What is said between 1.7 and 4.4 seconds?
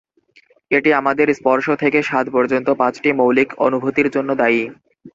থেকে স্বাদ পর্যন্ত পাঁচটি মৌলিক অনুভূতির জন্য